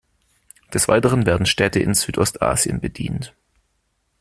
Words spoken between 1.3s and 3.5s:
Städte in Südostasien bedient.